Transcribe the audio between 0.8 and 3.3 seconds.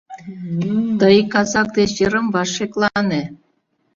—Тый казак деч йырымваш шеклане.